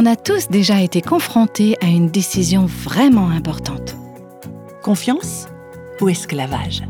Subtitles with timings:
[0.00, 3.96] on a tous déjà été confrontés à une décision vraiment importante.
[4.80, 5.48] Confiance
[6.00, 6.84] ou esclavage?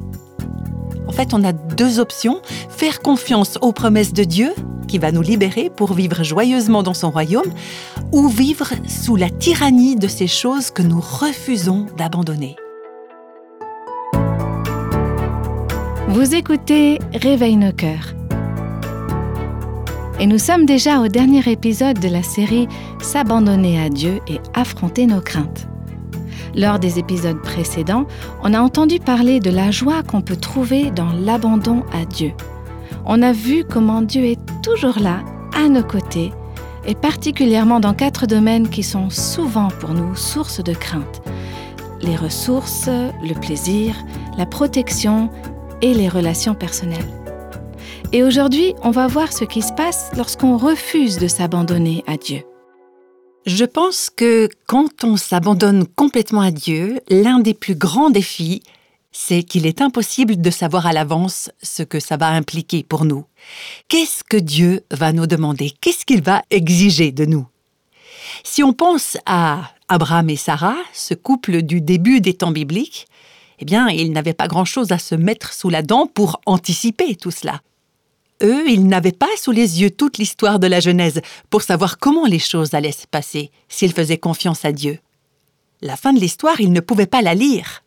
[1.07, 2.43] En fait, on a deux options.
[2.69, 4.53] Faire confiance aux promesses de Dieu,
[4.89, 7.51] qui va nous libérer pour vivre joyeusement dans son royaume,
[8.13, 12.57] ou vivre sous la tyrannie de ces choses que nous refusons d'abandonner.
[16.09, 18.18] Vous écoutez Réveille nos cœurs.
[20.21, 22.67] Et nous sommes déjà au dernier épisode de la série
[23.01, 25.69] S'abandonner à Dieu et affronter nos craintes.
[26.57, 28.05] Lors des épisodes précédents,
[28.43, 32.33] on a entendu parler de la joie qu'on peut trouver dans l'abandon à Dieu.
[33.07, 35.21] On a vu comment Dieu est toujours là,
[35.55, 36.33] à nos côtés,
[36.85, 41.23] et particulièrement dans quatre domaines qui sont souvent pour nous source de crainte.
[42.03, 43.95] Les ressources, le plaisir,
[44.37, 45.31] la protection
[45.81, 47.07] et les relations personnelles.
[48.13, 52.43] Et aujourd'hui, on va voir ce qui se passe lorsqu'on refuse de s'abandonner à Dieu.
[53.47, 58.63] Je pense que quand on s'abandonne complètement à Dieu, l'un des plus grands défis,
[59.13, 63.25] c'est qu'il est impossible de savoir à l'avance ce que ça va impliquer pour nous.
[63.89, 65.73] Qu'est-ce que Dieu va nous demander?
[65.81, 67.47] Qu'est-ce qu'il va exiger de nous?
[68.45, 73.07] Si on pense à Abraham et Sarah, ce couple du début des temps bibliques,
[73.59, 77.31] eh bien, ils n'avaient pas grand-chose à se mettre sous la dent pour anticiper tout
[77.31, 77.61] cela.
[78.43, 82.27] Eux, ils n'avaient pas sous les yeux toute l'histoire de la Genèse pour savoir comment
[82.27, 84.99] les choses allaient se passer s'ils faisaient confiance à Dieu.
[85.81, 87.83] La fin de l'histoire, ils ne pouvaient pas la lire.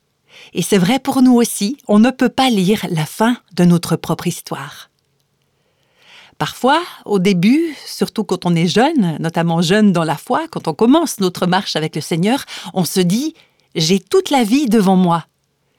[0.54, 3.96] Et c'est vrai pour nous aussi, on ne peut pas lire la fin de notre
[3.96, 4.90] propre histoire.
[6.38, 10.74] Parfois, au début, surtout quand on est jeune, notamment jeune dans la foi, quand on
[10.74, 13.36] commence notre marche avec le Seigneur, on se dit⁇
[13.76, 15.26] J'ai toute la vie devant moi.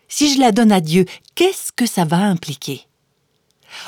[0.08, 2.74] Si je la donne à Dieu, qu'est-ce que ça va impliquer?⁇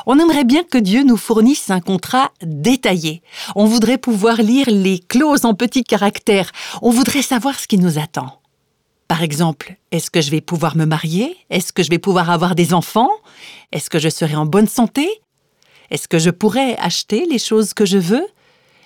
[0.06, 3.22] on aimerait bien que Dieu nous fournisse un contrat détaillé.
[3.54, 6.50] On voudrait pouvoir lire les clauses en petits caractères.
[6.82, 8.40] On voudrait savoir ce qui nous attend.
[9.08, 11.36] Par exemple, est-ce que je vais pouvoir me marier?
[11.50, 13.10] Est-ce que je vais pouvoir avoir des enfants?
[13.70, 15.08] Est-ce que je serai en bonne santé?
[15.90, 18.26] Est-ce que je pourrai acheter les choses que je veux?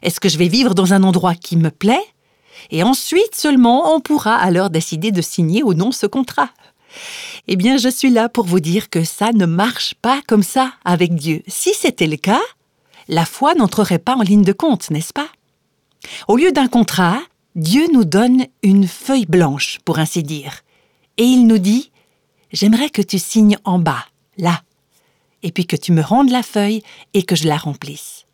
[0.03, 2.05] Est-ce que je vais vivre dans un endroit qui me plaît?
[2.71, 6.51] Et ensuite seulement on pourra alors décider de signer ou non ce contrat.
[7.47, 10.73] Eh bien, je suis là pour vous dire que ça ne marche pas comme ça
[10.85, 11.43] avec Dieu.
[11.47, 12.41] Si c'était le cas,
[13.09, 15.29] la foi n'entrerait pas en ligne de compte, n'est-ce pas?
[16.29, 17.21] Au lieu d'un contrat,
[17.57, 20.61] Dieu nous donne une feuille blanche, pour ainsi dire.
[21.17, 21.91] Et il nous dit,
[22.53, 24.07] J'aimerais que tu signes en bas,
[24.39, 24.63] là,
[25.43, 26.83] et puis que tu me rendes la feuille
[27.13, 28.25] et que je la remplisse.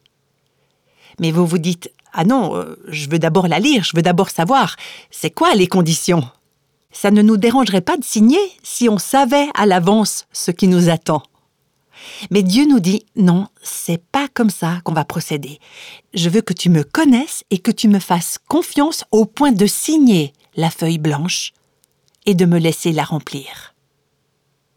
[1.18, 4.30] Mais vous vous dites, Ah non, euh, je veux d'abord la lire, je veux d'abord
[4.30, 4.76] savoir,
[5.10, 6.28] c'est quoi les conditions?
[6.94, 10.88] Ça ne nous dérangerait pas de signer si on savait à l'avance ce qui nous
[10.88, 11.22] attend.
[12.30, 15.58] Mais Dieu nous dit non, c'est pas comme ça qu'on va procéder.
[16.14, 19.66] Je veux que tu me connaisses et que tu me fasses confiance au point de
[19.66, 21.52] signer la feuille blanche
[22.26, 23.74] et de me laisser la remplir.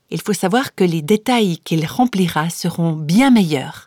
[0.09, 3.85] Il faut savoir que les détails qu'il remplira seront bien meilleurs,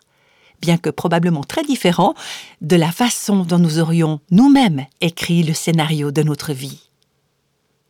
[0.61, 2.13] bien que probablement très différents
[2.61, 6.90] de la façon dont nous aurions nous-mêmes écrit le scénario de notre vie.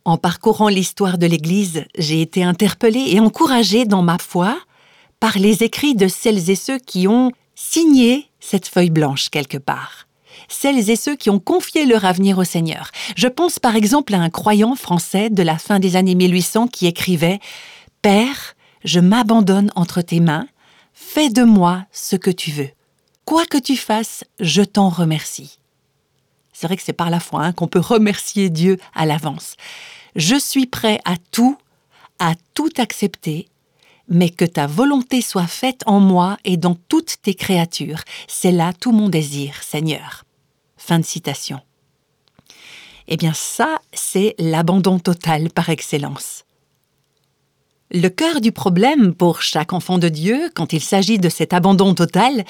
[0.04, 4.58] En parcourant l'histoire de l'Église, j'ai été interpellée et encouragée dans ma foi
[5.20, 10.08] par les écrits de celles et ceux qui ont signé cette feuille blanche quelque part.
[10.48, 12.90] Celles et ceux qui ont confié leur avenir au Seigneur.
[13.14, 16.88] Je pense par exemple à un croyant français de la fin des années 1800 qui
[16.88, 17.38] écrivait
[18.00, 20.48] Père, je m'abandonne entre tes mains,
[20.92, 22.70] fais de moi ce que tu veux.
[23.24, 25.60] Quoi que tu fasses, je t'en remercie.
[26.62, 29.56] C'est vrai que c'est par la foi hein, qu'on peut remercier Dieu à l'avance.
[30.14, 31.58] Je suis prêt à tout,
[32.20, 33.48] à tout accepter,
[34.06, 38.02] mais que ta volonté soit faite en moi et dans toutes tes créatures.
[38.28, 40.24] C'est là tout mon désir, Seigneur.
[40.76, 41.58] Fin de citation.
[43.08, 46.44] Eh bien ça, c'est l'abandon total par excellence.
[47.90, 51.92] Le cœur du problème pour chaque enfant de Dieu, quand il s'agit de cet abandon
[51.92, 52.44] total,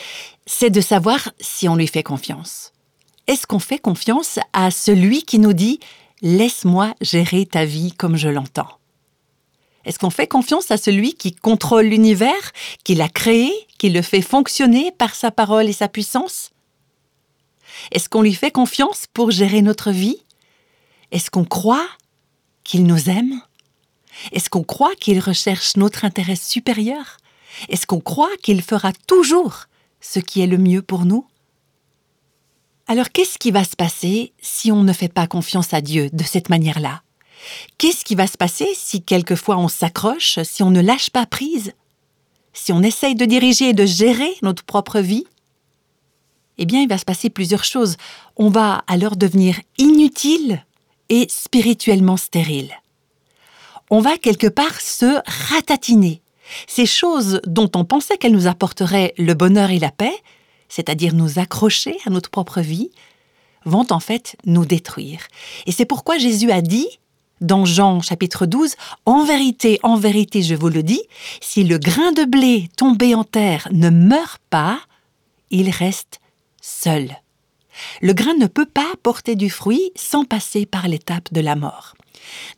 [0.44, 2.73] c'est de savoir si on lui fait confiance
[3.26, 5.78] est-ce qu'on fait confiance à celui qui nous dit⁇
[6.22, 8.62] Laisse-moi gérer ta vie comme je l'entends⁇
[9.84, 12.52] Est-ce qu'on fait confiance à celui qui contrôle l'univers,
[12.84, 16.50] qui l'a créé, qui le fait fonctionner par sa parole et sa puissance?
[17.92, 20.22] Est-ce qu'on lui fait confiance pour gérer notre vie?
[21.12, 21.86] Est-ce qu'on croit
[22.64, 23.40] qu'il nous aime?
[24.32, 27.19] Est-ce qu'on croit qu'il recherche notre intérêt supérieur?
[27.69, 29.66] Est-ce qu'on croit qu'il fera toujours
[30.00, 31.26] ce qui est le mieux pour nous?
[32.87, 36.25] Alors qu'est-ce qui va se passer si on ne fait pas confiance à Dieu de
[36.25, 37.02] cette manière-là?
[37.79, 41.73] Qu'est-ce qui va se passer si quelquefois on s'accroche, si on ne lâche pas prise?
[42.52, 45.26] Si on essaye de diriger et de gérer notre propre vie?
[46.58, 47.96] Eh bien, il va se passer plusieurs choses.
[48.37, 50.64] On va alors devenir inutile
[51.08, 52.73] et spirituellement stérile.
[53.90, 55.20] On va quelque part se
[55.50, 56.23] ratatiner.
[56.67, 60.14] Ces choses dont on pensait qu'elles nous apporteraient le bonheur et la paix,
[60.72, 62.90] c'est-à-dire nous accrocher à notre propre vie,
[63.66, 65.20] vont en fait nous détruire.
[65.66, 66.88] Et c'est pourquoi Jésus a dit,
[67.42, 71.02] dans Jean chapitre 12, En vérité, en vérité, je vous le dis,
[71.42, 74.80] si le grain de blé tombé en terre ne meurt pas,
[75.50, 76.20] il reste
[76.62, 77.19] seul.
[78.00, 81.94] Le grain ne peut pas porter du fruit sans passer par l'étape de la mort.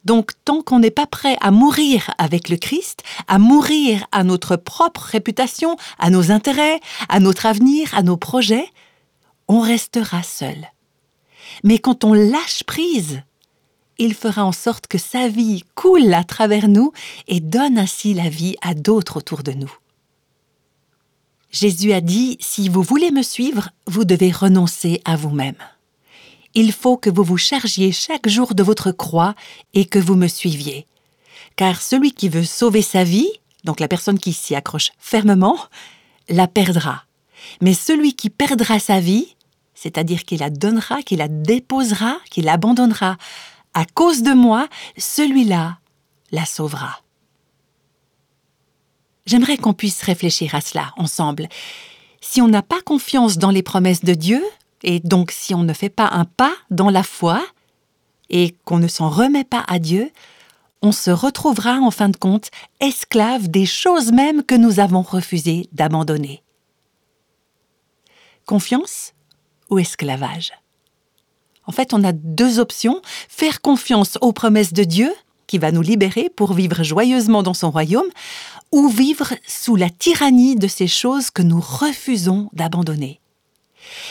[0.04, 4.56] Donc tant qu'on n'est pas prêt à mourir avec le Christ, à mourir à notre
[4.56, 8.68] propre réputation, à nos intérêts, à notre avenir, à nos projets,
[9.48, 10.70] on restera seul.
[11.62, 13.22] Mais quand on lâche prise,
[13.98, 16.92] il fera en sorte que sa vie coule à travers nous
[17.28, 19.72] et donne ainsi la vie à d'autres autour de nous.
[21.52, 25.54] Jésus a dit, si vous voulez me suivre, vous devez renoncer à vous-même.
[26.54, 29.34] Il faut que vous vous chargiez chaque jour de votre croix
[29.72, 30.86] et que vous me suiviez.
[31.56, 33.30] Car celui qui veut sauver sa vie,
[33.64, 35.58] donc la personne qui s'y accroche fermement,
[36.28, 37.04] la perdra.
[37.60, 39.34] Mais celui qui perdra sa vie,
[39.74, 43.16] c'est-à-dire qu'il la donnera, qu'il la déposera, qu'il l'abandonnera
[43.74, 45.78] à cause de moi, celui-là
[46.30, 47.00] la sauvera.
[49.26, 51.48] J'aimerais qu'on puisse réfléchir à cela ensemble.
[52.20, 54.42] Si on n'a pas confiance dans les promesses de Dieu,
[54.84, 57.44] et donc si on ne fait pas un pas dans la foi,
[58.30, 60.10] et qu'on ne s'en remet pas à Dieu,
[60.82, 62.50] on se retrouvera en fin de compte
[62.80, 66.42] esclave des choses mêmes que nous avons refusé d'abandonner.
[68.46, 69.12] Confiance
[69.70, 70.52] ou esclavage?
[71.66, 75.14] En fait, on a deux options, faire confiance aux promesses de Dieu,
[75.46, 78.08] qui va nous libérer pour vivre joyeusement dans son royaume,
[78.70, 83.20] ou vivre sous la tyrannie de ces choses que nous refusons d'abandonner.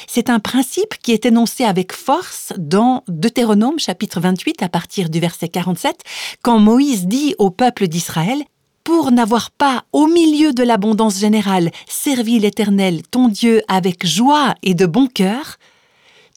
[0.08, 5.20] C'est un principe qui est énoncé avec force dans Deutéronome chapitre 28 à partir du
[5.20, 6.02] verset 47,
[6.42, 8.44] quand Moïse dit au peuple d'Israël
[8.84, 14.74] Pour n'avoir pas, au milieu de l'abondance générale, servi l'Éternel, ton Dieu, avec joie et
[14.74, 15.58] de bon cœur,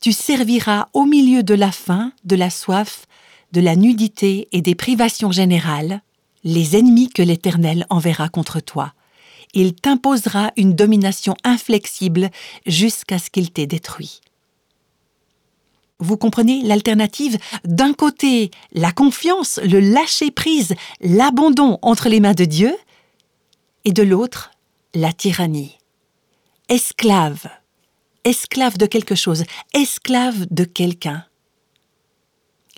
[0.00, 3.06] tu serviras au milieu de la faim, de la soif,
[3.53, 6.03] de la nudité et des privations générales,
[6.44, 8.93] les ennemis que l'Éternel enverra contre toi.
[9.54, 12.31] Il t'imposera une domination inflexible
[12.66, 14.20] jusqu'à ce qu'il t'ait détruit.
[15.98, 17.38] Vous comprenez l'alternative?
[17.64, 22.76] D'un côté, la confiance, le lâcher-prise, l'abandon entre les mains de Dieu,
[23.87, 24.50] et de l'autre,
[24.94, 25.78] la tyrannie.
[26.69, 27.49] Esclave,
[28.25, 31.25] esclave de quelque chose, esclave de quelqu'un.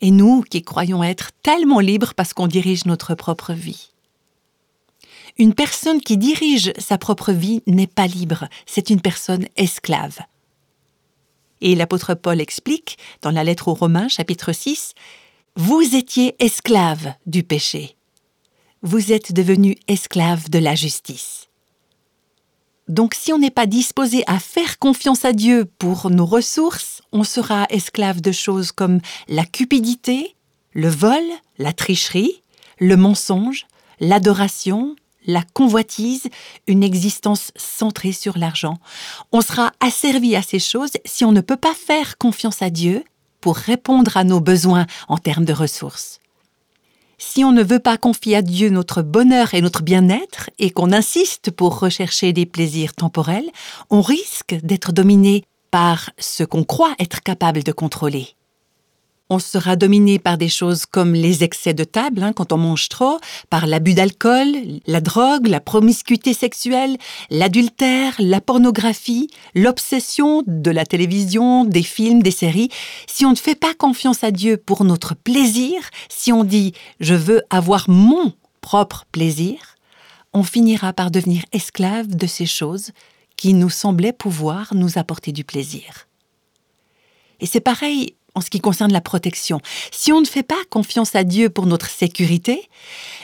[0.00, 3.90] Et nous qui croyons être tellement libres parce qu'on dirige notre propre vie.
[5.38, 10.18] Une personne qui dirige sa propre vie n'est pas libre, c'est une personne esclave.
[11.60, 14.94] Et l'apôtre Paul explique, dans la lettre aux Romains chapitre 6,
[15.54, 17.96] Vous étiez esclave du péché.
[18.82, 21.48] Vous êtes devenu esclave de la justice.
[22.88, 27.22] Donc si on n'est pas disposé à faire confiance à Dieu pour nos ressources, on
[27.22, 30.34] sera esclave de choses comme la cupidité,
[30.72, 31.22] le vol,
[31.58, 32.42] la tricherie,
[32.78, 33.66] le mensonge,
[34.00, 34.96] l'adoration,
[35.28, 36.28] la convoitise,
[36.66, 38.78] une existence centrée sur l'argent.
[39.30, 43.04] On sera asservi à ces choses si on ne peut pas faire confiance à Dieu
[43.40, 46.18] pour répondre à nos besoins en termes de ressources.
[47.18, 50.92] Si on ne veut pas confier à Dieu notre bonheur et notre bien-être et qu'on
[50.92, 53.50] insiste pour rechercher des plaisirs temporels,
[53.90, 58.37] on risque d'être dominé par ce qu'on croit être capable de contrôler.
[59.30, 62.88] On sera dominé par des choses comme les excès de table, hein, quand on mange
[62.88, 63.18] trop,
[63.50, 64.48] par l'abus d'alcool,
[64.86, 66.96] la drogue, la promiscuité sexuelle,
[67.28, 72.70] l'adultère, la pornographie, l'obsession de la télévision, des films, des séries.
[73.06, 77.14] Si on ne fait pas confiance à Dieu pour notre plaisir, si on dit je
[77.14, 78.32] veux avoir mon
[78.62, 79.58] propre plaisir,
[80.32, 82.92] on finira par devenir esclave de ces choses
[83.36, 86.06] qui nous semblaient pouvoir nous apporter du plaisir.
[87.40, 89.60] Et c'est pareil en ce qui concerne la protection.
[89.90, 92.68] Si on ne fait pas confiance à Dieu pour notre sécurité,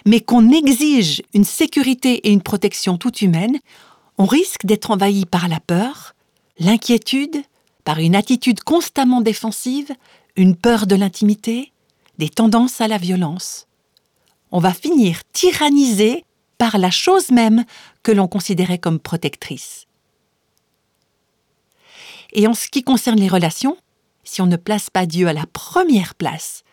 [0.04, 3.59] mais qu'on exige une sécurité et une protection toute humaine,
[4.18, 6.14] on risque d'être envahi par la peur,
[6.59, 7.37] l'inquiétude,
[7.85, 9.92] par une attitude constamment défensive,
[10.37, 11.73] une peur de l'intimité,
[12.18, 13.68] des tendances à la violence.
[14.50, 16.25] On va finir tyrannisé
[16.59, 17.64] par la chose même
[18.02, 19.87] que l'on considérait comme protectrice.
[22.33, 23.76] Et en ce qui concerne les relations,
[24.25, 26.64] si on ne place pas Dieu à la première place,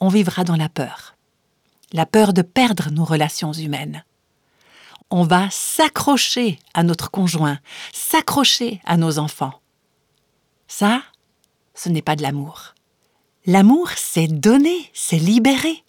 [0.00, 1.16] on vivra dans la peur.
[1.92, 4.04] La peur de perdre nos relations humaines.
[5.10, 7.58] On va s'accrocher à notre conjoint,
[7.92, 9.60] s'accrocher à nos enfants.
[10.68, 11.02] Ça,
[11.74, 12.74] ce n'est pas de l'amour.
[13.44, 15.84] L'amour, c'est donner, c'est libérer.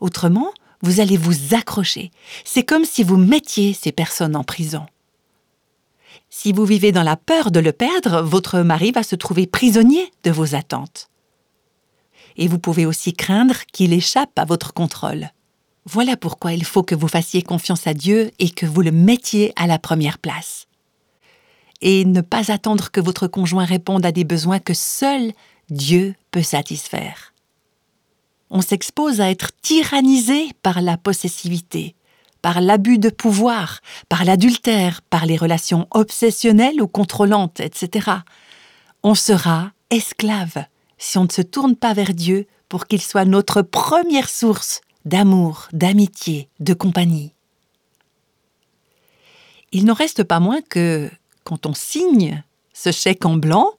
[0.00, 2.10] Autrement, vous allez vous accrocher.
[2.44, 4.86] C'est comme si vous mettiez ces personnes en prison.
[6.38, 10.12] Si vous vivez dans la peur de le perdre, votre mari va se trouver prisonnier
[10.22, 11.08] de vos attentes.
[12.36, 15.30] Et vous pouvez aussi craindre qu'il échappe à votre contrôle.
[15.86, 19.54] Voilà pourquoi il faut que vous fassiez confiance à Dieu et que vous le mettiez
[19.56, 20.66] à la première place.
[21.80, 25.32] Et ne pas attendre que votre conjoint réponde à des besoins que seul
[25.70, 27.32] Dieu peut satisfaire.
[28.50, 31.94] On s'expose à être tyrannisé par la possessivité,
[32.46, 38.18] par l'abus de pouvoir, par l'adultère, par les relations obsessionnelles ou contrôlantes, etc.
[39.02, 40.64] On sera esclave
[40.96, 45.66] si on ne se tourne pas vers Dieu pour qu'il soit notre première source d'amour,
[45.72, 47.34] d'amitié, de compagnie.
[49.72, 51.10] Il n'en reste pas moins que,
[51.42, 53.72] quand on signe ce chèque en blanc,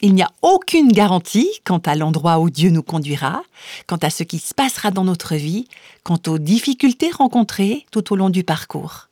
[0.00, 3.42] il n'y a aucune garantie quant à l'endroit où Dieu nous conduira,
[3.86, 5.66] quant à ce qui se passera dans notre vie,
[6.04, 9.08] quant aux difficultés rencontrées tout au long du parcours.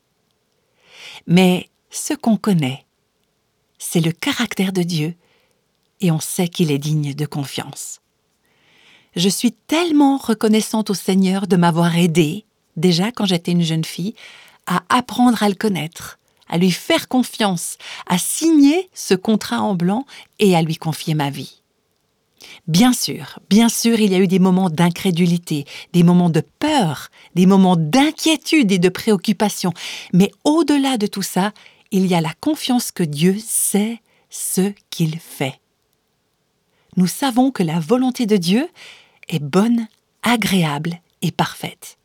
[1.27, 2.85] Mais ce qu'on connaît,
[3.77, 5.15] c'est le caractère de Dieu,
[6.01, 8.01] et on sait qu'il est digne de confiance.
[9.15, 12.45] Je suis tellement reconnaissante au Seigneur de m'avoir aidée,
[12.77, 14.15] déjà quand j'étais une jeune fille,
[14.65, 16.19] à apprendre à le connaître,
[16.49, 17.77] à lui faire confiance,
[18.07, 20.05] à signer ce contrat en blanc
[20.39, 21.61] et à lui confier ma vie.
[22.67, 27.09] Bien sûr, bien sûr, il y a eu des moments d'incrédulité, des moments de peur,
[27.35, 29.73] des moments d'inquiétude et de préoccupation,
[30.13, 31.51] mais au-delà de tout ça,
[31.91, 35.59] il y a la confiance que Dieu sait ce qu'il fait.
[36.95, 38.67] Nous savons que la volonté de Dieu
[39.27, 39.87] est bonne,
[40.23, 41.97] agréable et parfaite.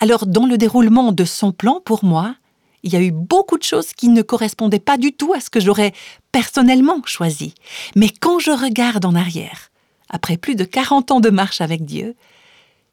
[0.00, 2.36] Alors, dans le déroulement de son plan pour moi,
[2.84, 5.50] il y a eu beaucoup de choses qui ne correspondaient pas du tout à ce
[5.50, 5.92] que j'aurais
[6.32, 7.54] personnellement choisi.
[7.96, 9.70] Mais quand je regarde en arrière,
[10.10, 12.14] après plus de 40 ans de marche avec Dieu,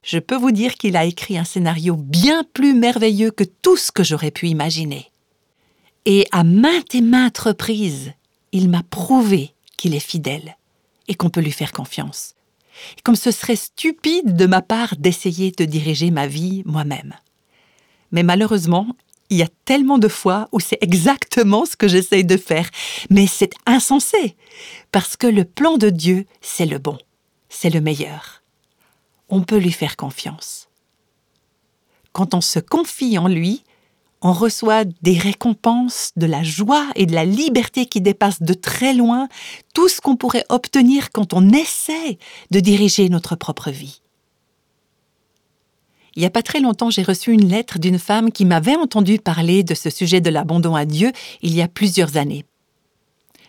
[0.02, 3.92] je peux vous dire qu'il a écrit un scénario bien plus merveilleux que tout ce
[3.92, 5.12] que j'aurais pu imaginer.
[6.06, 8.14] Et à maintes et maintes reprises,
[8.54, 10.56] il m'a prouvé qu'il est fidèle
[11.10, 12.36] et qu'on peut lui faire confiance.
[13.04, 17.14] Comme ce serait stupide de ma part d'essayer de diriger ma vie moi-même.
[18.12, 18.88] Mais malheureusement,
[19.32, 22.70] il y a tellement de fois où c'est exactement ce que j'essaye de faire,
[23.10, 24.36] mais c'est insensé,
[24.92, 26.98] parce que le plan de Dieu, c'est le bon,
[27.50, 28.44] c'est le meilleur.
[29.30, 30.68] On peut lui faire confiance.
[32.12, 33.64] Quand on se confie en lui,
[34.22, 38.94] on reçoit des récompenses, de la joie et de la liberté qui dépassent de très
[38.94, 39.30] loin
[39.74, 42.20] tout ce qu'on pourrait obtenir quand on essaie
[42.52, 44.02] de diriger notre propre vie.
[46.16, 49.18] Il n'y a pas très longtemps, j'ai reçu une lettre d'une femme qui m'avait entendu
[49.18, 52.46] parler de ce sujet de l'abandon à Dieu il y a plusieurs années.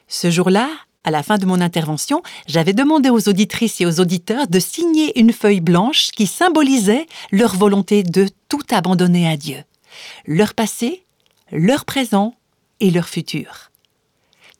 [0.07, 0.69] Ce jour-là,
[1.05, 5.19] à la fin de mon intervention, j'avais demandé aux auditrices et aux auditeurs de signer
[5.19, 9.65] une feuille blanche qui symbolisait leur volonté de tout abandonner à Dieu,
[10.27, 11.05] leur passé,
[11.51, 12.35] leur présent
[12.79, 13.71] et leur futur.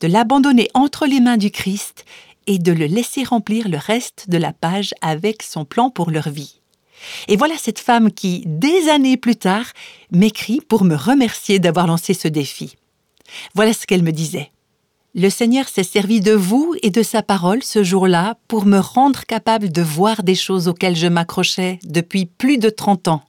[0.01, 2.05] De l'abandonner entre les mains du Christ
[2.49, 6.29] et de le laisser remplir le reste de la page avec son plan pour leur
[6.29, 6.62] vie.
[7.29, 9.67] Et voilà cette femme qui, des années plus tard,
[10.11, 12.77] m'écrit pour me remercier d'avoir lancé ce défi.
[13.55, 14.51] Voilà ce qu'elle me disait.
[15.15, 19.25] Le Seigneur s'est servi de vous et de sa parole ce jour-là pour me rendre
[19.27, 23.23] capable de voir des choses auxquelles je m'accrochais depuis plus de 30 ans,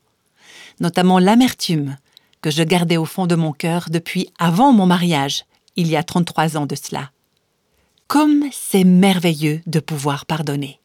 [0.79, 1.97] notamment l'amertume
[2.41, 5.43] que je gardais au fond de mon cœur depuis avant mon mariage,
[5.75, 7.11] il y a 33 ans de cela.
[8.07, 10.79] Comme c'est merveilleux de pouvoir pardonner.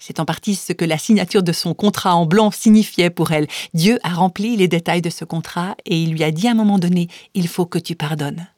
[0.00, 3.46] C'est en partie ce que la signature de son contrat en blanc signifiait pour elle.
[3.74, 6.54] Dieu a rempli les détails de ce contrat et il lui a dit à un
[6.54, 8.48] moment donné, il faut que tu pardonnes.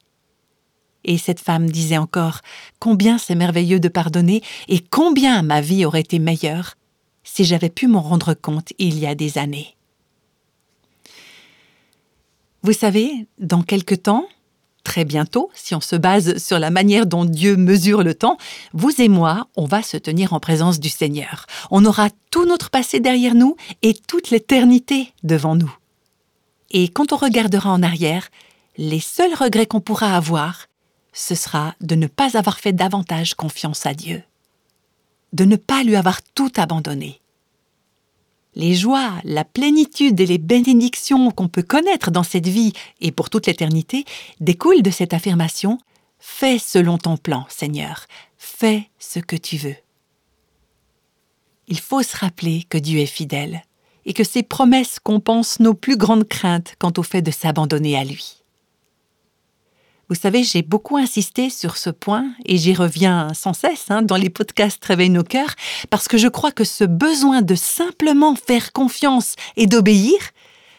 [1.05, 2.41] Et cette femme disait encore,
[2.79, 6.77] combien c'est merveilleux de pardonner et combien ma vie aurait été meilleure
[7.25, 9.75] si j'avais pu m'en rendre compte il y a des années.
[12.63, 14.29] Vous savez, dans quelque temps,
[14.83, 18.37] très bientôt, si on se base sur la manière dont Dieu mesure le temps,
[18.73, 21.47] vous et moi, on va se tenir en présence du Seigneur.
[21.71, 25.75] On aura tout notre passé derrière nous et toute l'éternité devant nous.
[26.71, 28.29] Et quand on regardera en arrière,
[28.77, 30.67] les seuls regrets qu'on pourra avoir,
[31.13, 34.23] ce sera de ne pas avoir fait davantage confiance à Dieu,
[35.33, 37.22] de ne pas lui avoir tout abandonné.
[38.55, 43.31] Les joies, la plénitude et les bénédictions qu'on peut connaître dans cette vie et pour
[43.31, 44.05] toute l'éternité
[44.41, 45.79] découlent de cette affirmation
[46.25, 48.07] Fais selon ton plan, Seigneur,
[48.39, 49.75] fais ce que tu veux.
[51.67, 53.63] Il faut se rappeler que Dieu est fidèle
[54.05, 58.05] et que ses promesses compensent nos plus grandes craintes quant au fait de s'abandonner à
[58.05, 58.42] lui.
[60.13, 64.19] Vous savez, j'ai beaucoup insisté sur ce point et j'y reviens sans cesse hein, dans
[64.19, 65.55] les podcasts Réveille nos cœurs
[65.89, 70.19] parce que je crois que ce besoin de simplement faire confiance et d'obéir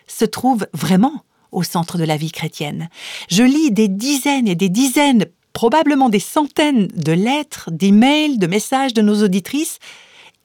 [0.05, 2.89] se trouve vraiment au centre de la vie chrétienne.
[3.27, 8.93] Je lis des dizaines et des dizaines, probablement des centaines de lettres, d'emails, de messages
[8.93, 9.79] de nos auditrices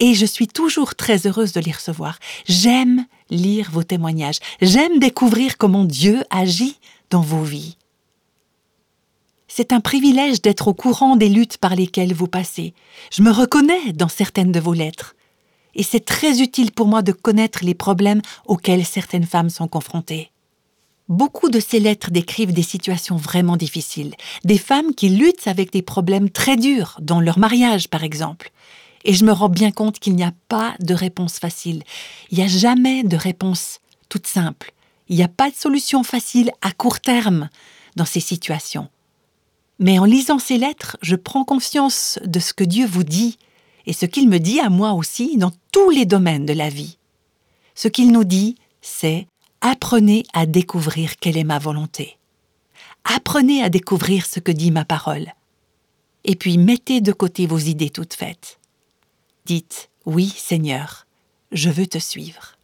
[0.00, 2.18] et je suis toujours très heureuse de les recevoir.
[2.46, 6.78] J'aime lire vos témoignages, j'aime découvrir comment Dieu agit
[7.10, 7.77] dans vos vies.
[9.58, 12.74] C'est un privilège d'être au courant des luttes par lesquelles vous passez.
[13.10, 15.16] Je me reconnais dans certaines de vos lettres.
[15.74, 20.30] Et c'est très utile pour moi de connaître les problèmes auxquels certaines femmes sont confrontées.
[21.08, 25.82] Beaucoup de ces lettres décrivent des situations vraiment difficiles, des femmes qui luttent avec des
[25.82, 28.52] problèmes très durs, dans leur mariage par exemple.
[29.04, 31.82] Et je me rends bien compte qu'il n'y a pas de réponse facile.
[32.30, 34.72] Il n'y a jamais de réponse toute simple.
[35.08, 37.48] Il n'y a pas de solution facile à court terme
[37.96, 38.88] dans ces situations.
[39.78, 43.38] Mais en lisant ces lettres, je prends conscience de ce que Dieu vous dit
[43.86, 46.98] et ce qu'il me dit à moi aussi dans tous les domaines de la vie.
[47.74, 49.26] Ce qu'il nous dit, c'est
[49.60, 52.18] apprenez à découvrir quelle est ma volonté.
[53.04, 55.32] Apprenez à découvrir ce que dit ma parole.
[56.24, 58.58] Et puis mettez de côté vos idées toutes faites.
[59.46, 61.06] Dites oui Seigneur,
[61.52, 62.56] je veux te suivre.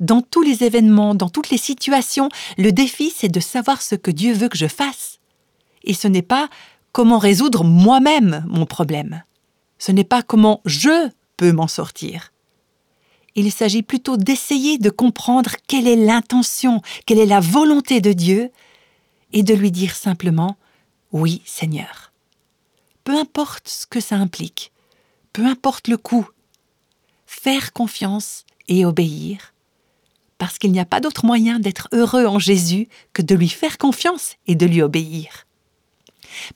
[0.00, 2.28] Dans tous les événements, dans toutes les situations,
[2.58, 5.15] le défi c'est de savoir ce que Dieu veut que je fasse
[5.86, 6.48] et ce n'est pas
[6.92, 9.22] comment résoudre moi-même mon problème.
[9.78, 12.32] Ce n'est pas comment je peux m'en sortir.
[13.34, 18.50] Il s'agit plutôt d'essayer de comprendre quelle est l'intention, quelle est la volonté de Dieu,
[19.32, 20.56] et de lui dire simplement
[21.12, 22.12] Oui, Seigneur.
[23.04, 24.72] Peu importe ce que ça implique,
[25.34, 26.26] peu importe le coût,
[27.26, 29.52] faire confiance et obéir,
[30.38, 33.76] parce qu'il n'y a pas d'autre moyen d'être heureux en Jésus que de lui faire
[33.76, 35.45] confiance et de lui obéir.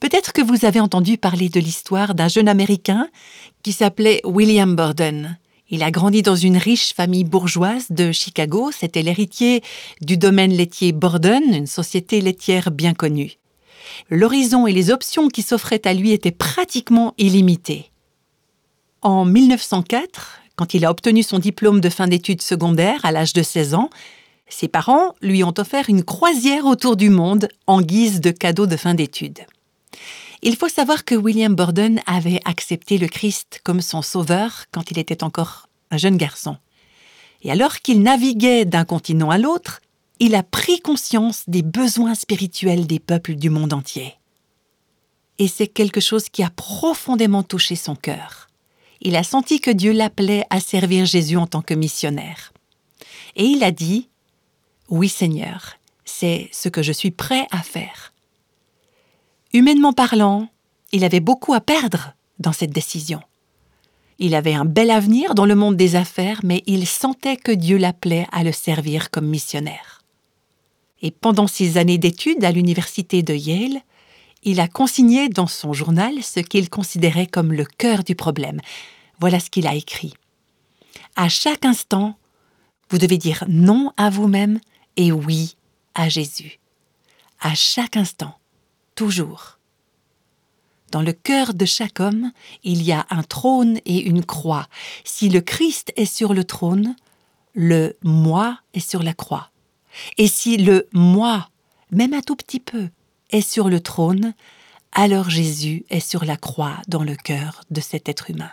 [0.01, 3.09] Peut-être que vous avez entendu parler de l'histoire d'un jeune Américain
[3.63, 5.39] qui s'appelait William Borden.
[5.69, 8.71] Il a grandi dans une riche famille bourgeoise de Chicago.
[8.73, 9.63] C'était l'héritier
[10.01, 13.39] du domaine laitier Borden, une société laitière bien connue.
[14.11, 17.91] L'horizon et les options qui s'offraient à lui étaient pratiquement illimitées.
[19.03, 23.43] En 1904, quand il a obtenu son diplôme de fin d'études secondaires à l'âge de
[23.43, 23.91] 16 ans,
[24.49, 28.77] ses parents lui ont offert une croisière autour du monde en guise de cadeau de
[28.77, 29.47] fin d'études.
[30.43, 34.99] Il faut savoir que William Borden avait accepté le Christ comme son sauveur quand il
[34.99, 36.57] était encore un jeune garçon.
[37.43, 39.81] Et alors qu'il naviguait d'un continent à l'autre,
[40.19, 44.15] il a pris conscience des besoins spirituels des peuples du monde entier.
[45.39, 48.49] Et c'est quelque chose qui a profondément touché son cœur.
[49.01, 52.53] Il a senti que Dieu l'appelait à servir Jésus en tant que missionnaire.
[53.37, 54.09] Et il a dit,
[54.89, 58.13] Oui Seigneur, c'est ce que je suis prêt à faire.
[59.53, 60.49] Humainement parlant,
[60.93, 63.21] il avait beaucoup à perdre dans cette décision.
[64.21, 67.77] Il avait un bel avenir dans le monde des affaires, mais il sentait que Dieu
[67.77, 70.05] l'appelait à le servir comme missionnaire.
[71.03, 73.81] Et pendant ses années d'études à l'université de Yale,
[74.45, 78.61] il a consigné dans son journal ce qu'il considérait comme le cœur du problème.
[79.19, 80.15] Voilà ce qu'il a écrit.
[81.17, 82.17] À chaque instant,
[82.89, 84.61] vous devez dire non à vous-même
[84.97, 85.57] et oui
[85.95, 86.61] à Jésus.
[87.41, 88.35] À chaque instant
[88.95, 89.59] toujours.
[90.91, 92.33] Dans le cœur de chaque homme,
[92.65, 94.67] il y a un trône et une croix.
[95.05, 96.97] Si le Christ est sur le trône,
[97.55, 99.51] le moi est sur la croix.
[100.19, 101.49] Et si le moi,
[101.91, 102.89] même un tout petit peu,
[103.31, 104.35] est sur le trône,
[104.93, 108.51] alors Jésus est sur la croix dans le cœur de cet être humain.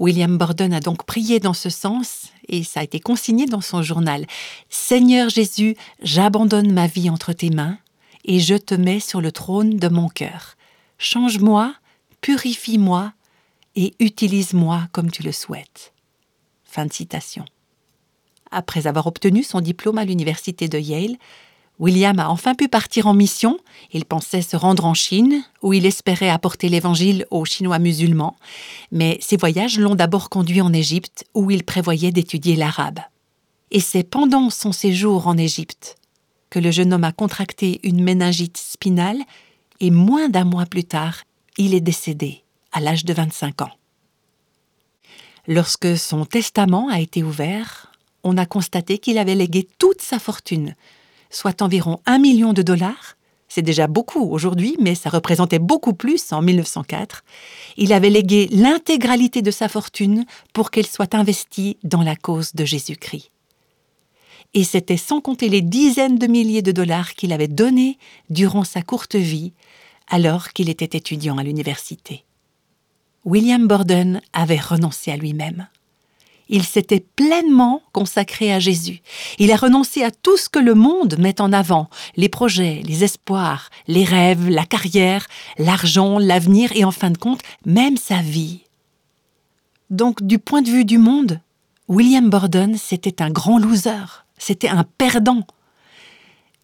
[0.00, 3.82] William Borden a donc prié dans ce sens et ça a été consigné dans son
[3.82, 4.26] journal.
[4.70, 7.78] Seigneur Jésus, j'abandonne ma vie entre tes mains
[8.24, 10.56] et je te mets sur le trône de mon cœur.
[10.96, 11.74] Change-moi,
[12.22, 13.12] purifie-moi
[13.76, 15.92] et utilise-moi comme tu le souhaites.
[16.64, 17.44] Fin de citation.
[18.50, 21.16] Après avoir obtenu son diplôme à l'université de Yale,
[21.80, 23.58] William a enfin pu partir en mission.
[23.90, 28.36] Il pensait se rendre en Chine, où il espérait apporter l'Évangile aux Chinois musulmans,
[28.92, 33.00] mais ses voyages l'ont d'abord conduit en Égypte, où il prévoyait d'étudier l'arabe.
[33.70, 35.96] Et c'est pendant son séjour en Égypte
[36.50, 39.22] que le jeune homme a contracté une méningite spinale
[39.78, 41.22] et moins d'un mois plus tard,
[41.56, 43.70] il est décédé à l'âge de 25 ans.
[45.46, 50.74] Lorsque son testament a été ouvert, on a constaté qu'il avait légué toute sa fortune,
[51.30, 53.16] soit environ un million de dollars.
[53.48, 57.24] C'est déjà beaucoup aujourd'hui, mais ça représentait beaucoup plus en 1904.
[57.76, 62.64] Il avait légué l'intégralité de sa fortune pour qu'elle soit investie dans la cause de
[62.64, 63.30] Jésus-Christ.
[64.52, 67.98] et c'était sans compter les dizaines de milliers de dollars qu'il avait donnés
[68.30, 69.52] durant sa courte vie,
[70.08, 72.24] alors qu'il était étudiant à l'université.
[73.24, 75.68] William Borden avait renoncé à lui-même.
[76.52, 79.02] Il s'était pleinement consacré à Jésus.
[79.38, 83.04] Il a renoncé à tout ce que le monde met en avant, les projets, les
[83.04, 88.64] espoirs, les rêves, la carrière, l'argent, l'avenir et en fin de compte, même sa vie.
[89.90, 91.40] Donc du point de vue du monde,
[91.86, 95.46] William Borden, c'était un grand loser, c'était un perdant.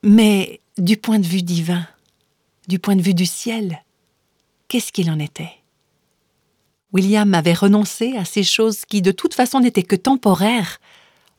[0.02, 1.86] Mais du point de vue divin,
[2.66, 3.84] du point de vue du ciel,
[4.66, 5.52] qu'est-ce qu'il en était?
[6.92, 10.80] William avait renoncé à ces choses qui de toute façon n'étaient que temporaires,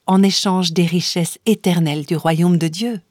[0.06, 3.02] en échange des richesses éternelles du royaume de Dieu.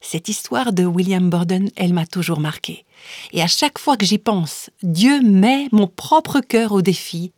[0.00, 2.84] Cette histoire de William Borden, elle m'a toujours marqué.
[3.32, 7.32] Et à chaque fois que j'y pense, Dieu met mon propre cœur au défi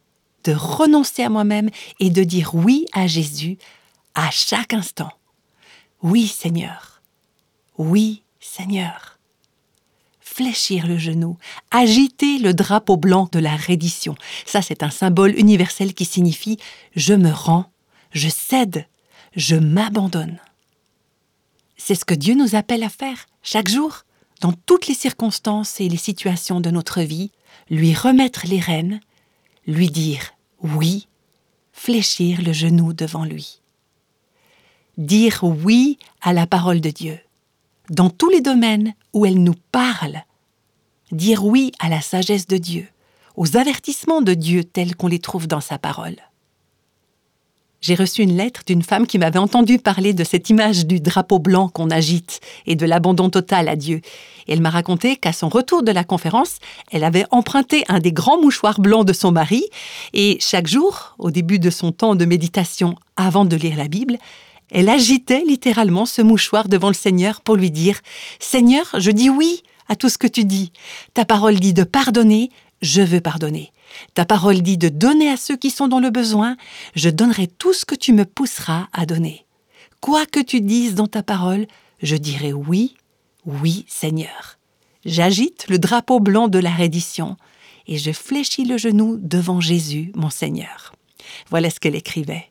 [0.45, 1.71] de renoncer à moi-même
[2.01, 3.59] et de dire oui à Jésus
[4.15, 5.11] à chaque instant.
[6.03, 7.03] Oui Seigneur.
[7.79, 9.14] Oui Seigneur.
[10.37, 11.39] Fléchir le genou,
[11.71, 14.17] agiter le drapeau blanc de la reddition.
[14.47, 16.59] Ça, c'est un symbole universel qui signifie
[16.97, 17.71] je me rends,
[18.11, 18.89] je cède,
[19.37, 20.41] je m'abandonne.
[21.77, 24.03] C'est ce que Dieu nous appelle à faire chaque jour,
[24.41, 27.31] dans toutes les circonstances et les situations de notre vie,
[27.71, 28.99] lui remettre les rênes,
[29.69, 31.07] lui dire oui,
[31.73, 33.61] fléchir le genou devant lui.
[34.99, 37.21] Dire oui à la parole de Dieu,
[37.89, 40.23] dans tous les domaines où elle nous parle.
[41.13, 42.87] Dire oui à la sagesse de Dieu,
[43.37, 46.17] aux avertissements de Dieu tels qu'on les trouve dans sa parole
[47.85, 51.39] j'ai reçu une lettre d'une femme qui m'avait entendu parler de cette image du drapeau
[51.39, 54.01] blanc qu'on agite et de l'abandon total à Dieu.
[54.49, 58.41] Elle m'a raconté qu'à son retour de la conférence, elle avait emprunté un des grands
[58.41, 59.65] mouchoirs blancs de son mari
[60.15, 64.17] et chaque jour, au début de son temps de méditation avant de lire la Bible,
[64.71, 67.97] elle agitait littéralement ce mouchoir devant le Seigneur pour lui dire⁇
[68.41, 70.73] Seigneur, je dis oui à tout ce que tu dis.
[71.13, 72.51] Ta parole dit de pardonner,
[72.83, 73.73] je veux pardonner.
[74.15, 76.57] Ta parole dit de donner à ceux qui sont dans le besoin,
[76.95, 79.47] je donnerai tout ce que tu me pousseras à donner.
[80.01, 81.67] Quoi que tu dises dans ta parole,
[82.03, 82.97] je dirai oui,
[83.47, 84.59] oui Seigneur.
[85.05, 87.37] J'agite le drapeau blanc de la reddition
[87.87, 90.93] et je fléchis le genou devant Jésus, mon Seigneur.
[91.51, 92.51] Voilà ce qu'elle écrivait.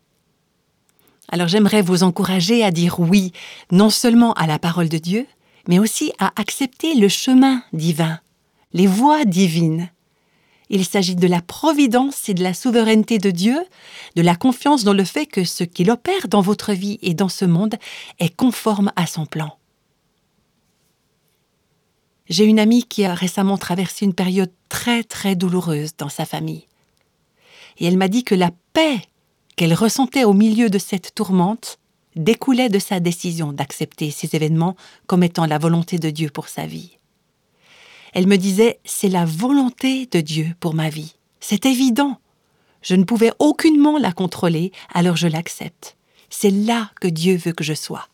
[1.34, 3.32] Alors j'aimerais vous encourager à dire oui,
[3.72, 5.26] non seulement à la parole de Dieu,
[5.68, 8.20] mais aussi à accepter le chemin divin,
[8.72, 9.90] les voies divines,
[10.70, 13.60] il s'agit de la providence et de la souveraineté de Dieu,
[14.16, 17.30] de la confiance dans le fait que ce qu'il opère dans votre vie et dans
[17.30, 17.78] ce monde
[18.20, 19.58] est conforme à son plan.
[22.30, 26.68] J'ai une amie qui a récemment traversé une période très très douloureuse dans sa famille.
[27.80, 29.02] Et elle m'a dit que la paix
[29.56, 31.80] qu'elle ressentait au milieu de cette tourmente
[32.16, 34.76] découlait de sa décision d'accepter ces événements
[35.08, 36.98] comme étant la volonté de Dieu pour sa vie.
[38.14, 41.16] Elle me disait C'est la volonté de Dieu pour ma vie.
[41.40, 42.20] C'est évident.
[42.82, 45.98] Je ne pouvais aucunement la contrôler, alors je l'accepte.
[46.30, 48.08] C'est là que Dieu veut que je sois.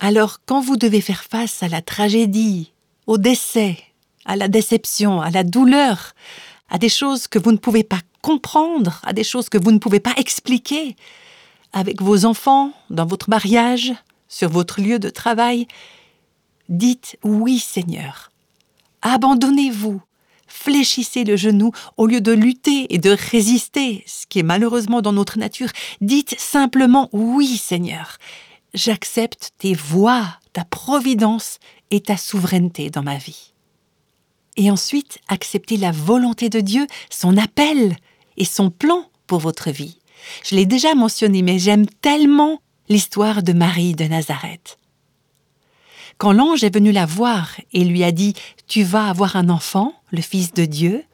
[0.00, 2.72] Alors quand vous devez faire face à la tragédie,
[3.06, 3.78] au décès,
[4.24, 6.12] à la déception, à la douleur,
[6.68, 9.78] à des choses que vous ne pouvez pas comprendre, à des choses que vous ne
[9.78, 10.96] pouvez pas expliquer,
[11.72, 13.92] avec vos enfants, dans votre mariage,
[14.28, 15.66] sur votre lieu de travail,
[16.68, 18.30] Dites oui Seigneur.
[19.00, 20.02] Abandonnez-vous.
[20.46, 25.12] Fléchissez le genou au lieu de lutter et de résister, ce qui est malheureusement dans
[25.12, 25.70] notre nature.
[26.00, 28.18] Dites simplement oui Seigneur.
[28.74, 31.58] J'accepte tes voies, ta providence
[31.90, 33.52] et ta souveraineté dans ma vie.
[34.58, 37.96] Et ensuite, acceptez la volonté de Dieu, son appel
[38.36, 39.98] et son plan pour votre vie.
[40.44, 44.76] Je l'ai déjà mentionné, mais j'aime tellement l'histoire de Marie de Nazareth.
[46.18, 48.34] Quand l'ange est venu la voir et lui a dit
[48.66, 51.04] Tu vas avoir un enfant, le Fils de Dieu,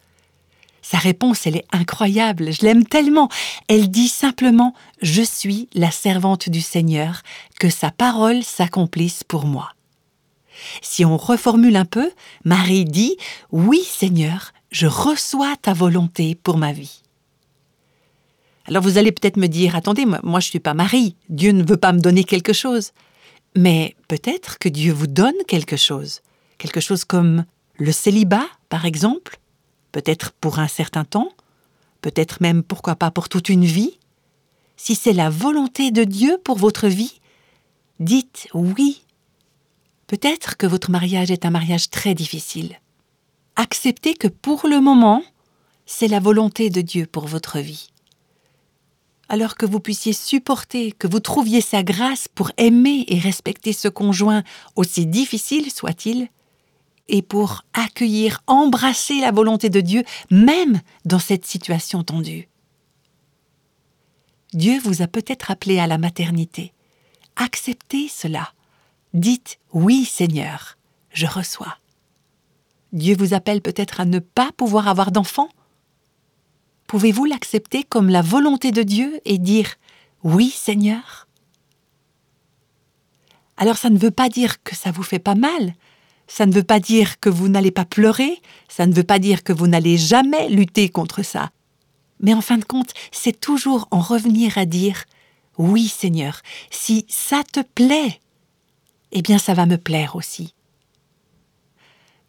[0.80, 3.28] sa réponse, elle est incroyable, je l'aime tellement.
[3.68, 7.20] Elle dit simplement Je suis la servante du Seigneur,
[7.60, 9.74] que sa parole s'accomplisse pour moi.
[10.82, 12.10] Si on reformule un peu,
[12.44, 13.16] Marie dit
[13.50, 17.02] Oui, Seigneur, je reçois ta volonté pour ma vie.
[18.66, 21.64] Alors vous allez peut-être me dire Attendez, moi, je ne suis pas Marie, Dieu ne
[21.64, 22.92] veut pas me donner quelque chose.
[23.56, 26.22] Mais peut-être que Dieu vous donne quelque chose,
[26.58, 27.44] quelque chose comme
[27.76, 29.38] le célibat, par exemple,
[29.92, 31.30] peut-être pour un certain temps,
[32.00, 33.98] peut-être même pourquoi pas pour toute une vie.
[34.76, 37.20] Si c'est la volonté de Dieu pour votre vie,
[38.00, 39.03] dites oui.
[40.06, 42.80] Peut-être que votre mariage est un mariage très difficile.
[43.56, 45.22] Acceptez que pour le moment,
[45.86, 47.88] c'est la volonté de Dieu pour votre vie.
[49.28, 53.88] alors que vous puissiez supporter, que vous trouviez sa grâce pour aimer et respecter ce
[53.88, 54.42] conjoint,
[54.76, 56.28] aussi difficile soit-il,
[57.08, 62.48] et pour accueillir, embrasser la volonté de Dieu, même dans cette situation tendue.
[64.54, 66.72] Dieu vous a peut-être appelé à la maternité.
[67.36, 68.53] Acceptez cela.
[69.14, 70.76] Dites oui Seigneur,
[71.12, 71.78] je reçois.
[72.92, 75.50] Dieu vous appelle peut-être à ne pas pouvoir avoir d'enfants.
[76.88, 79.74] Pouvez-vous l'accepter comme la volonté de Dieu et dire
[80.24, 81.28] Oui Seigneur?
[83.56, 85.74] Alors ça ne veut pas dire que ça vous fait pas mal,
[86.26, 89.44] ça ne veut pas dire que vous n'allez pas pleurer, ça ne veut pas dire
[89.44, 91.50] que vous n'allez jamais lutter contre ça.
[92.18, 95.04] Mais en fin de compte, c'est toujours en revenir à dire
[95.56, 96.40] Oui Seigneur,
[96.72, 98.18] si ça te plaît,
[99.14, 100.54] eh bien ça va me plaire aussi.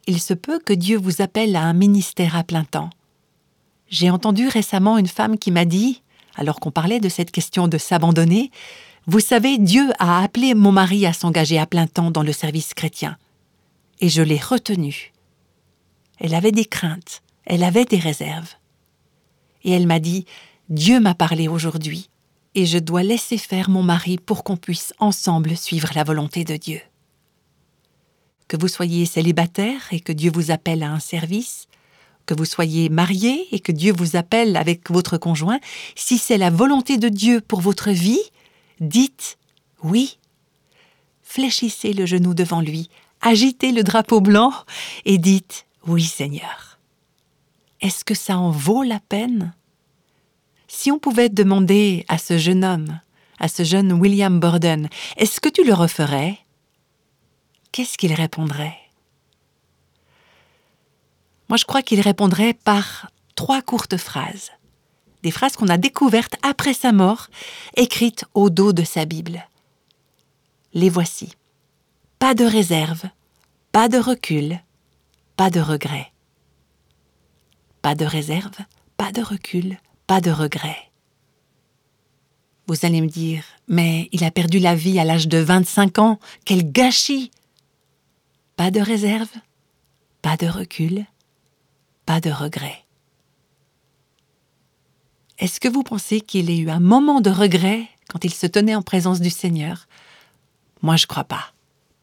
[0.06, 2.90] Il se peut que Dieu vous appelle à un ministère à plein temps.
[3.88, 6.02] J'ai entendu récemment une femme qui m'a dit,
[6.36, 8.50] alors qu'on parlait de cette question de s'abandonner,
[9.08, 12.74] Vous savez, Dieu a appelé mon mari à s'engager à plein temps dans le service
[12.74, 13.16] chrétien.
[14.00, 15.12] Et je l'ai retenu.
[16.18, 18.54] Elle avait des craintes, elle avait des réserves.
[19.62, 20.26] Et elle m'a dit,
[20.68, 22.10] Dieu m'a parlé aujourd'hui,
[22.56, 26.56] et je dois laisser faire mon mari pour qu'on puisse ensemble suivre la volonté de
[26.56, 26.80] Dieu.
[28.48, 31.68] Que vous soyez célibataire et que Dieu vous appelle à un service,
[32.24, 35.60] que vous soyez marié et que Dieu vous appelle avec votre conjoint,
[35.94, 38.22] si c'est la volonté de Dieu pour votre vie,
[38.80, 39.36] dites
[39.82, 40.18] oui.
[41.22, 42.88] Fléchissez le genou devant lui,
[43.20, 44.52] agitez le drapeau blanc
[45.04, 46.78] et dites oui Seigneur.
[47.82, 49.52] Est-ce que ça en vaut la peine?
[50.78, 53.00] Si on pouvait demander à ce jeune homme,
[53.40, 56.38] à ce jeune William Borden, est-ce que tu le referais?
[57.72, 58.76] Qu'est-ce qu'il répondrait?
[61.48, 64.50] Moi, je crois qu'il répondrait par trois courtes phrases.
[65.22, 67.28] Des phrases qu'on a découvertes après sa mort,
[67.74, 69.48] écrites au dos de sa Bible.
[70.74, 71.32] Les voici.
[72.18, 73.04] Pas de réserve,
[73.72, 74.60] pas de recul,
[75.38, 76.12] pas de regret.
[77.80, 78.58] Pas de réserve,
[78.98, 80.90] pas de recul, pas de regret.
[82.68, 86.18] Vous allez me dire, mais il a perdu la vie à l'âge de 25 ans,
[86.44, 87.30] quel gâchis
[88.56, 89.30] Pas de réserve,
[90.22, 91.04] pas de recul,
[92.06, 92.84] pas de regret.
[95.38, 98.74] Est-ce que vous pensez qu'il ait eu un moment de regret quand il se tenait
[98.74, 99.86] en présence du Seigneur?
[100.82, 101.52] Moi, je crois pas.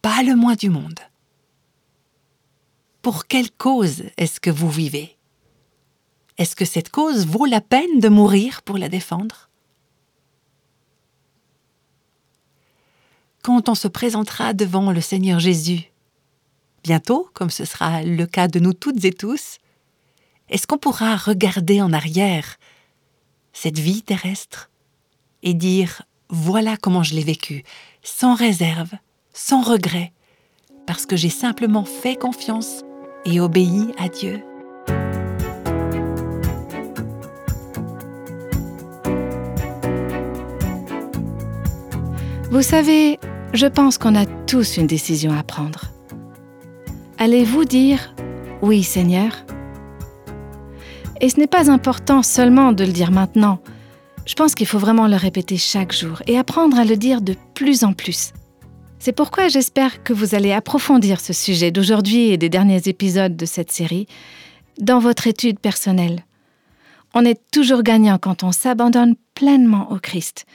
[0.01, 0.99] Pas le moins du monde.
[3.01, 5.17] Pour quelle cause est-ce que vous vivez?
[6.37, 9.49] Est-ce que cette cause vaut la peine de mourir pour la défendre?
[13.43, 15.91] Quand on se présentera devant le Seigneur Jésus,
[16.83, 19.57] bientôt, comme ce sera le cas de nous toutes et tous,
[20.49, 22.57] est-ce qu'on pourra regarder en arrière
[23.51, 24.71] cette vie terrestre
[25.43, 27.63] et dire voilà comment je l'ai vécue,
[28.01, 28.91] sans réserve,
[29.33, 30.13] sans regret,
[30.87, 32.83] parce que j'ai simplement fait confiance
[33.25, 34.43] et obéi à Dieu
[42.53, 43.17] Vous savez,
[43.53, 45.85] je pense qu'on a tous une décision à prendre.
[47.17, 48.13] Allez-vous dire
[48.61, 49.43] Oui Seigneur?
[51.19, 53.57] Et ce n'est pas important seulement de le dire maintenant.
[54.27, 57.35] Je pense qu'il faut vraiment le répéter chaque jour et apprendre à le dire de
[57.55, 58.33] plus en plus.
[58.99, 63.47] C'est pourquoi j'espère que vous allez approfondir ce sujet d'aujourd'hui et des derniers épisodes de
[63.47, 64.05] cette série
[64.79, 66.23] dans votre étude personnelle.
[67.15, 70.45] On est toujours gagnant quand on s'abandonne pleinement au Christ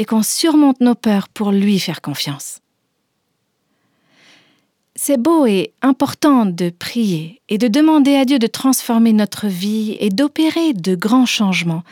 [0.00, 2.60] et qu'on surmonte nos peurs pour lui faire confiance.
[4.96, 9.98] C'est beau et important de prier et de demander à Dieu de transformer notre vie
[10.00, 11.84] et d'opérer de grands changements,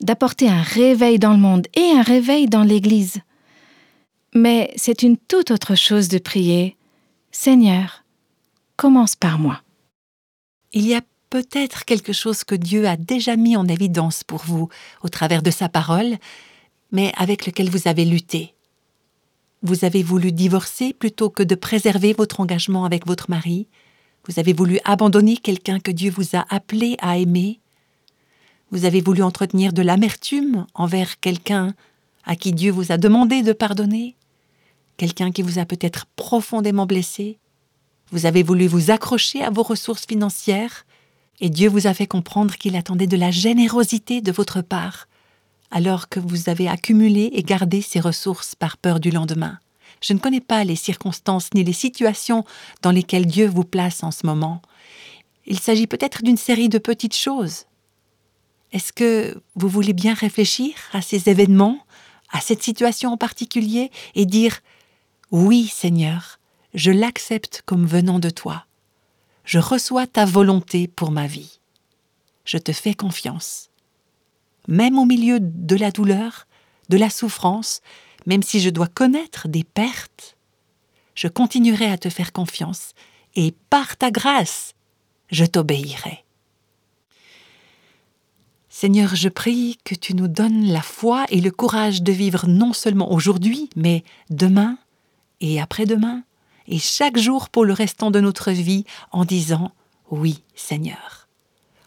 [0.00, 3.20] d'apporter un réveil dans le monde et un réveil dans l'Église.
[4.34, 6.76] Mais c'est une toute autre chose de prier
[7.30, 8.02] Seigneur,
[8.76, 9.62] commence par moi.
[10.72, 14.68] Il y a peut-être quelque chose que Dieu a déjà mis en évidence pour vous
[15.02, 16.18] au travers de sa parole,
[16.92, 18.54] mais avec lequel vous avez lutté.
[19.62, 23.66] Vous avez voulu divorcer plutôt que de préserver votre engagement avec votre mari.
[24.28, 27.60] Vous avez voulu abandonner quelqu'un que Dieu vous a appelé à aimer.
[28.70, 31.74] Vous avez voulu entretenir de l'amertume envers quelqu'un
[32.24, 34.16] à qui Dieu vous a demandé de pardonner.
[34.96, 37.38] Quelqu'un qui vous a peut-être profondément blessé.
[38.10, 40.84] Vous avez voulu vous accrocher à vos ressources financières
[41.40, 45.08] et Dieu vous a fait comprendre qu'il attendait de la générosité de votre part
[45.72, 49.58] alors que vous avez accumulé et gardé ces ressources par peur du lendemain.
[50.02, 52.44] Je ne connais pas les circonstances ni les situations
[52.82, 54.60] dans lesquelles Dieu vous place en ce moment.
[55.46, 57.64] Il s'agit peut-être d'une série de petites choses.
[58.72, 61.78] Est-ce que vous voulez bien réfléchir à ces événements,
[62.30, 64.60] à cette situation en particulier, et dire
[65.30, 66.38] Oui, Seigneur,
[66.74, 68.66] je l'accepte comme venant de toi.
[69.44, 71.58] Je reçois ta volonté pour ma vie.
[72.44, 73.70] Je te fais confiance.
[74.68, 76.46] Même au milieu de la douleur,
[76.88, 77.80] de la souffrance,
[78.26, 80.36] même si je dois connaître des pertes,
[81.14, 82.92] je continuerai à te faire confiance
[83.34, 84.74] et par ta grâce,
[85.30, 86.24] je t'obéirai.
[88.68, 92.72] Seigneur, je prie que tu nous donnes la foi et le courage de vivre non
[92.72, 94.78] seulement aujourd'hui, mais demain
[95.40, 96.24] et après-demain,
[96.68, 99.72] et chaque jour pour le restant de notre vie en disant
[100.10, 101.28] Oui, Seigneur,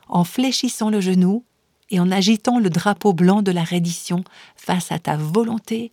[0.07, 1.43] en fléchissant le genou
[1.89, 4.23] et en agitant le drapeau blanc de la reddition
[4.55, 5.91] face à ta volonté,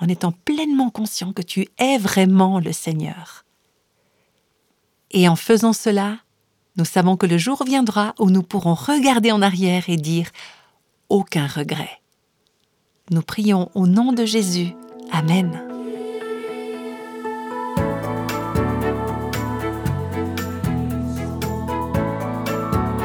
[0.00, 3.44] en étant pleinement conscient que tu es vraiment le Seigneur.
[5.10, 6.18] Et en faisant cela,
[6.76, 10.30] nous savons que le jour viendra où nous pourrons regarder en arrière et dire
[11.08, 12.00] aucun regret.
[13.10, 14.72] Nous prions au nom de Jésus.
[15.12, 15.71] Amen.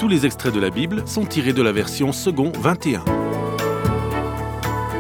[0.08, 3.04] Tous les extraits de la Bible sont tirés de la version second 21.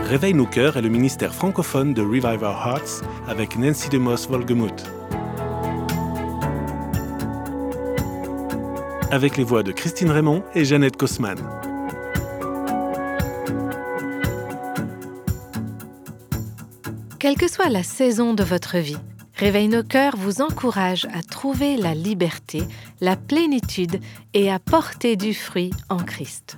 [0.03, 4.83] Réveille nos cœurs est le ministère francophone de Revive Our Hearts avec Nancy DeMoss Volgemuth.
[9.09, 11.37] Avec les voix de Christine Raymond et Jeannette Kosman.
[17.17, 18.97] Quelle que soit la saison de votre vie,
[19.37, 22.63] Réveille nos cœurs vous encourage à trouver la liberté,
[23.01, 23.99] la plénitude
[24.33, 26.57] et à porter du fruit en Christ.